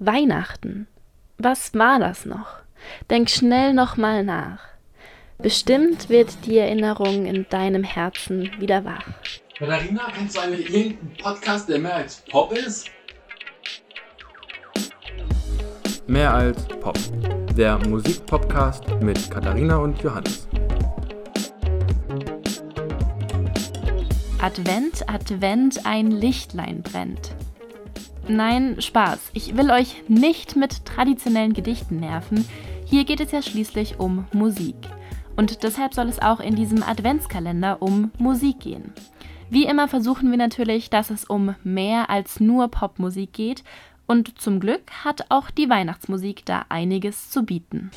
[0.00, 0.86] Weihnachten.
[1.36, 2.60] Was war das noch?
[3.10, 4.60] Denk schnell nochmal nach.
[5.36, 9.04] Bestimmt wird die Erinnerung in deinem Herzen wieder wach.
[9.58, 12.90] Katharina, kennst du eigentlich irgendeinen Podcast, der mehr als Pop ist?
[16.06, 16.98] Mehr als Pop.
[17.54, 20.48] Der Musikpodcast mit Katharina und Johannes.
[24.40, 27.34] Advent, Advent, ein Lichtlein brennt.
[28.30, 29.32] Nein, Spaß.
[29.34, 32.44] Ich will euch nicht mit traditionellen Gedichten nerven.
[32.86, 34.76] Hier geht es ja schließlich um Musik.
[35.34, 38.92] Und deshalb soll es auch in diesem Adventskalender um Musik gehen.
[39.48, 43.64] Wie immer versuchen wir natürlich, dass es um mehr als nur Popmusik geht.
[44.06, 47.90] Und zum Glück hat auch die Weihnachtsmusik da einiges zu bieten.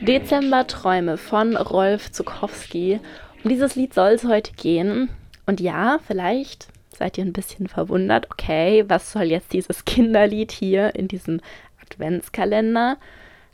[0.00, 2.98] Dezemberträume von Rolf Zukowski.
[3.44, 5.10] Um dieses Lied soll es heute gehen.
[5.46, 10.94] Und ja, vielleicht seid ihr ein bisschen verwundert, okay, was soll jetzt dieses Kinderlied hier
[10.94, 11.40] in diesem
[11.82, 12.96] Adventskalender?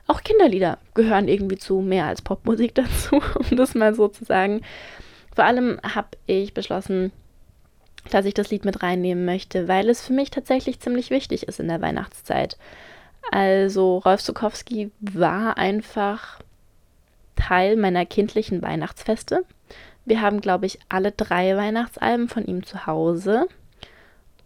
[0.06, 4.62] Auch Kinderlieder gehören irgendwie zu mehr als Popmusik dazu, um das mal so zu sagen.
[5.34, 7.12] Vor allem habe ich beschlossen,
[8.10, 11.60] dass ich das Lied mit reinnehmen möchte, weil es für mich tatsächlich ziemlich wichtig ist
[11.60, 12.56] in der Weihnachtszeit.
[13.30, 16.40] Also Rolf Zukowski war einfach
[17.36, 19.44] Teil meiner kindlichen Weihnachtsfeste.
[20.04, 23.46] Wir haben, glaube ich, alle drei Weihnachtsalben von ihm zu Hause.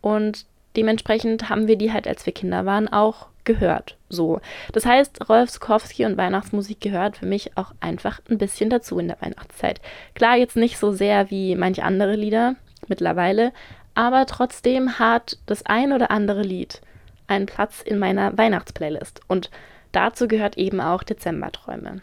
[0.01, 3.97] Und dementsprechend haben wir die halt, als wir Kinder waren, auch gehört.
[4.09, 4.41] So.
[4.73, 9.09] Das heißt, Rolf Skowski und Weihnachtsmusik gehört für mich auch einfach ein bisschen dazu in
[9.09, 9.81] der Weihnachtszeit.
[10.15, 12.57] Klar, jetzt nicht so sehr wie manche andere Lieder
[12.89, 13.53] mittlerweile,
[13.95, 16.83] aber trotzdem hat das ein oder andere Lied
[17.29, 19.21] einen Platz in meiner Weihnachtsplaylist.
[19.27, 19.51] Und
[19.93, 22.03] dazu gehört eben auch Dezemberträume.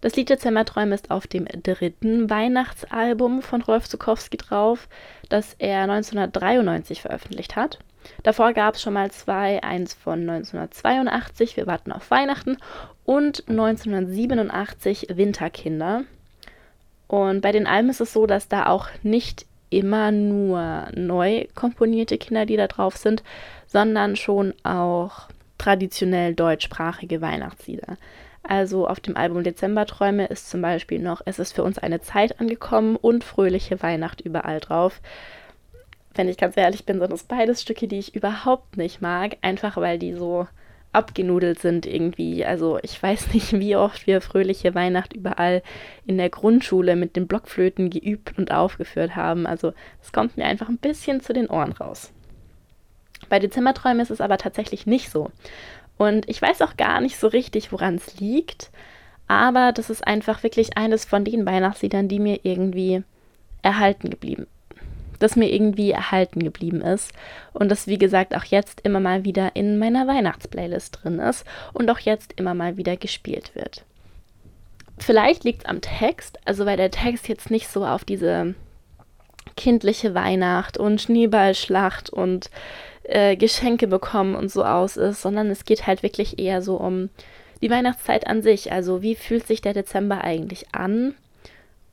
[0.00, 4.88] Das Lied Dezemberträume ist auf dem dritten Weihnachtsalbum von Rolf Zukowski drauf,
[5.28, 7.78] das er 1993 veröffentlicht hat.
[8.22, 12.58] Davor gab es schon mal zwei, eins von 1982, Wir warten auf Weihnachten,
[13.04, 16.04] und 1987 Winterkinder.
[17.08, 22.18] Und bei den Alben ist es so, dass da auch nicht immer nur neu komponierte
[22.18, 23.22] Kinderlieder drauf sind,
[23.66, 27.96] sondern schon auch traditionell deutschsprachige Weihnachtslieder.
[28.42, 32.40] Also auf dem Album Dezemberträume ist zum Beispiel noch Es ist für uns eine Zeit
[32.40, 35.00] angekommen und Fröhliche Weihnacht überall drauf.
[36.14, 39.76] Wenn ich ganz ehrlich bin, sind das beides Stücke, die ich überhaupt nicht mag, einfach
[39.76, 40.48] weil die so
[40.92, 42.44] abgenudelt sind irgendwie.
[42.44, 45.62] Also ich weiß nicht, wie oft wir Fröhliche Weihnacht überall
[46.06, 49.46] in der Grundschule mit den Blockflöten geübt und aufgeführt haben.
[49.46, 52.12] Also es kommt mir einfach ein bisschen zu den Ohren raus.
[53.28, 55.30] Bei Dezemberträumen ist es aber tatsächlich nicht so.
[55.96, 58.70] Und ich weiß auch gar nicht so richtig, woran es liegt,
[59.26, 63.02] aber das ist einfach wirklich eines von den Weihnachtsliedern, die mir irgendwie
[63.62, 64.46] erhalten geblieben
[65.18, 67.12] das mir irgendwie erhalten geblieben ist
[67.52, 71.90] und das wie gesagt auch jetzt immer mal wieder in meiner Weihnachtsplaylist drin ist und
[71.90, 73.84] auch jetzt immer mal wieder gespielt wird.
[74.98, 78.54] Vielleicht liegt es am Text, also weil der Text jetzt nicht so auf diese
[79.56, 82.50] kindliche Weihnacht und Schneeballschlacht und
[83.08, 87.08] äh, Geschenke bekommen und so aus ist, sondern es geht halt wirklich eher so um
[87.62, 88.70] die Weihnachtszeit an sich.
[88.70, 91.14] Also wie fühlt sich der Dezember eigentlich an?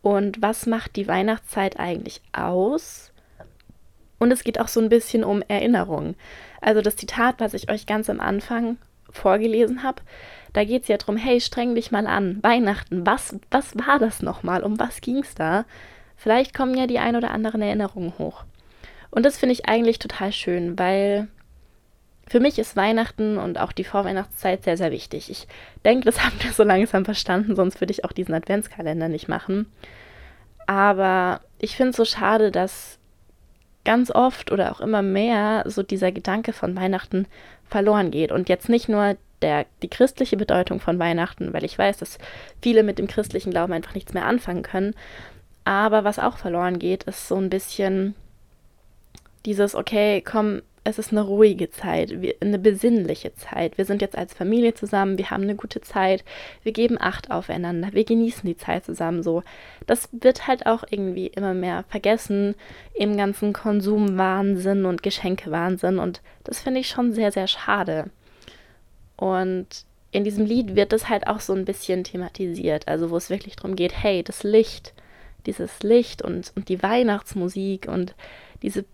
[0.01, 3.11] Und was macht die Weihnachtszeit eigentlich aus?
[4.19, 6.15] Und es geht auch so ein bisschen um Erinnerung.
[6.61, 8.77] Also das Zitat, was ich euch ganz am Anfang
[9.09, 10.01] vorgelesen habe,
[10.53, 14.21] da geht es ja darum, hey, streng dich mal an, Weihnachten, was, was war das
[14.21, 15.65] nochmal, um was ging es da?
[16.15, 18.45] Vielleicht kommen ja die ein oder anderen Erinnerungen hoch.
[19.15, 21.29] Und das finde ich eigentlich total schön, weil
[22.27, 25.31] für mich ist Weihnachten und auch die Vorweihnachtszeit sehr, sehr wichtig.
[25.31, 25.47] Ich
[25.85, 29.71] denke, das haben wir so langsam verstanden, sonst würde ich auch diesen Adventskalender nicht machen.
[30.67, 32.99] Aber ich finde es so schade, dass
[33.85, 37.25] ganz oft oder auch immer mehr so dieser Gedanke von Weihnachten
[37.63, 38.33] verloren geht.
[38.33, 42.17] Und jetzt nicht nur der, die christliche Bedeutung von Weihnachten, weil ich weiß, dass
[42.61, 44.93] viele mit dem christlichen Glauben einfach nichts mehr anfangen können.
[45.63, 48.13] Aber was auch verloren geht, ist so ein bisschen
[49.45, 53.79] dieses, okay, komm, es ist eine ruhige Zeit, eine besinnliche Zeit.
[53.79, 56.23] Wir sind jetzt als Familie zusammen, wir haben eine gute Zeit,
[56.61, 59.41] wir geben Acht aufeinander, wir genießen die Zeit zusammen so.
[59.87, 62.53] Das wird halt auch irgendwie immer mehr vergessen
[62.93, 68.11] im ganzen Konsumwahnsinn und Geschenkewahnsinn und das finde ich schon sehr, sehr schade.
[69.17, 73.31] Und in diesem Lied wird das halt auch so ein bisschen thematisiert, also wo es
[73.31, 74.93] wirklich darum geht, hey, das Licht,
[75.47, 78.13] dieses Licht und, und die Weihnachtsmusik und
[78.61, 78.85] diese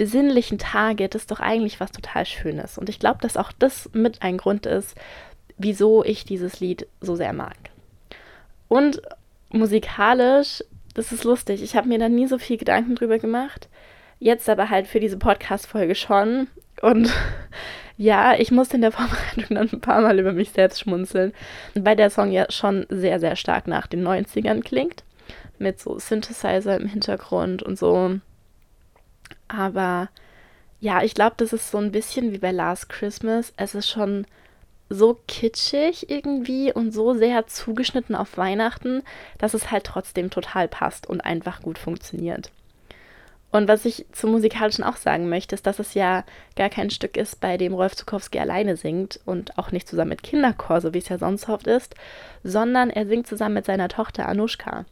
[0.00, 2.78] besinnlichen Tage, das ist doch eigentlich was total Schönes.
[2.78, 4.96] Und ich glaube, dass auch das mit ein Grund ist,
[5.58, 7.58] wieso ich dieses Lied so sehr mag.
[8.66, 9.02] Und
[9.50, 10.64] musikalisch,
[10.94, 13.68] das ist lustig, ich habe mir da nie so viel Gedanken drüber gemacht.
[14.18, 16.46] Jetzt aber halt für diese Podcast-Folge schon.
[16.80, 17.12] Und
[17.98, 21.34] ja, ich musste in der Vorbereitung dann ein paar Mal über mich selbst schmunzeln,
[21.74, 25.04] weil der Song ja schon sehr, sehr stark nach den 90ern klingt.
[25.58, 28.18] Mit so Synthesizer im Hintergrund und so.
[29.50, 30.08] Aber
[30.80, 33.52] ja, ich glaube, das ist so ein bisschen wie bei Last Christmas.
[33.56, 34.26] Es ist schon
[34.88, 39.02] so kitschig irgendwie und so sehr zugeschnitten auf Weihnachten,
[39.38, 42.50] dass es halt trotzdem total passt und einfach gut funktioniert.
[43.52, 46.24] Und was ich zum Musikalischen auch sagen möchte, ist, dass es ja
[46.54, 50.22] gar kein Stück ist, bei dem Rolf Zukowski alleine singt und auch nicht zusammen mit
[50.22, 51.96] Kinderchor, so wie es ja sonst oft ist,
[52.44, 54.84] sondern er singt zusammen mit seiner Tochter Anushka.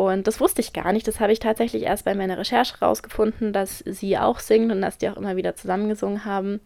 [0.00, 1.06] Und das wusste ich gar nicht.
[1.06, 4.96] Das habe ich tatsächlich erst bei meiner Recherche rausgefunden, dass sie auch singt und dass
[4.96, 6.60] die auch immer wieder zusammengesungen haben.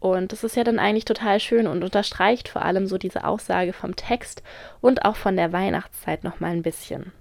[0.00, 3.72] Und das ist ja dann eigentlich total schön und unterstreicht vor allem so diese Aussage
[3.72, 4.42] vom Text
[4.80, 7.12] und auch von der Weihnachtszeit nochmal ein bisschen.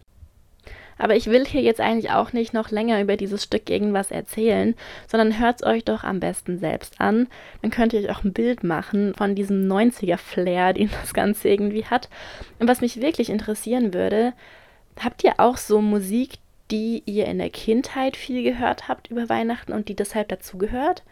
[0.97, 4.73] Aber ich will hier jetzt eigentlich auch nicht noch länger über dieses Stück irgendwas erzählen,
[5.05, 7.27] sondern hört es euch doch am besten selbst an.
[7.61, 11.85] Dann könnt ihr euch auch ein Bild machen von diesem 90er-Flair, den das Ganze irgendwie
[11.85, 12.09] hat.
[12.57, 14.33] Und was mich wirklich interessieren würde,
[15.01, 16.35] habt ihr auch so Musik,
[16.71, 21.03] die ihr in der Kindheit viel gehört habt über Weihnachten und die deshalb dazugehört?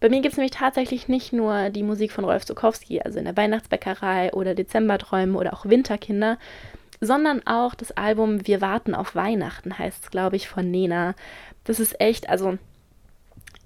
[0.00, 3.24] Bei mir gibt es nämlich tatsächlich nicht nur die Musik von Rolf Zukowski, also in
[3.24, 6.38] der Weihnachtsbäckerei oder Dezemberträume oder auch Winterkinder,
[7.00, 11.14] sondern auch das Album Wir warten auf Weihnachten heißt es, glaube ich, von Nena.
[11.64, 12.58] Das ist echt, also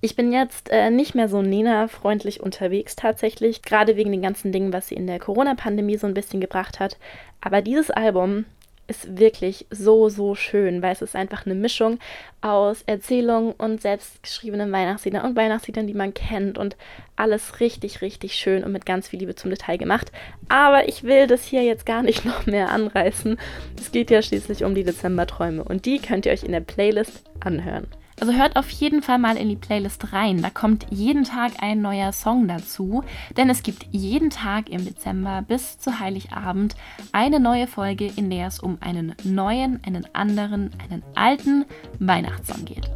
[0.00, 4.72] ich bin jetzt äh, nicht mehr so Nena-freundlich unterwegs tatsächlich, gerade wegen den ganzen Dingen,
[4.72, 6.96] was sie in der Corona-Pandemie so ein bisschen gebracht hat.
[7.40, 8.46] Aber dieses Album
[8.90, 11.98] ist wirklich so, so schön, weil es ist einfach eine Mischung
[12.40, 16.76] aus Erzählungen und selbstgeschriebenen Weihnachtsliedern und Weihnachtsliedern, die man kennt und
[17.14, 20.10] alles richtig, richtig schön und mit ganz viel Liebe zum Detail gemacht.
[20.48, 23.38] Aber ich will das hier jetzt gar nicht noch mehr anreißen.
[23.78, 27.25] Es geht ja schließlich um die Dezemberträume und die könnt ihr euch in der Playlist
[27.38, 27.86] anhören.
[28.20, 30.43] Also hört auf jeden Fall mal in die Playlist rein.
[30.43, 33.02] Da kommt jeden Tag ein neuer Song dazu.
[33.37, 36.76] Denn es gibt jeden Tag im Dezember bis zu Heiligabend
[37.12, 41.64] eine neue Folge, in der es um einen neuen, einen anderen, einen alten
[41.99, 42.90] Weihnachtssong geht.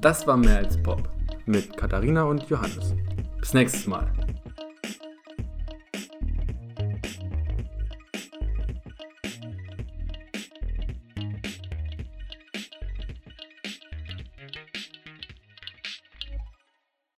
[0.00, 1.08] Das war mehr als Pop
[1.46, 2.94] mit Katharina und Johannes.
[3.38, 4.10] Bis nächstes Mal.